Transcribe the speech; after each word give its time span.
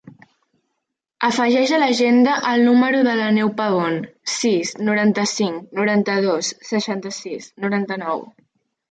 Afegeix 1.25 1.73
a 1.75 1.77
l'agenda 1.81 2.37
el 2.51 2.63
número 2.67 3.01
de 3.07 3.11
l'Aneu 3.19 3.51
Pabon: 3.59 3.99
sis, 4.35 4.71
noranta-cinc, 4.87 5.67
noranta-dos, 5.81 6.49
seixanta-sis, 6.71 7.51
noranta-nou. 7.67 8.25